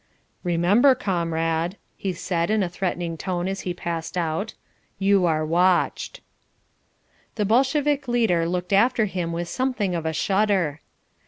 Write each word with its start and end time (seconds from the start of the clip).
"Remember, 0.43 0.95
comrade," 0.95 1.77
he 1.95 2.11
said 2.11 2.49
in 2.49 2.63
a 2.63 2.69
threatening 2.69 3.19
tone 3.19 3.47
as 3.47 3.61
he 3.61 3.71
passed 3.75 4.17
out, 4.17 4.55
"you 4.97 5.27
are 5.27 5.45
watched." 5.45 6.21
The 7.35 7.45
Bolshevik 7.45 8.07
leader 8.07 8.49
looked 8.49 8.73
after 8.73 9.05
him 9.05 9.31
with 9.31 9.47
something 9.47 9.93
of 9.93 10.07
a 10.07 10.13
shudder. 10.13 10.81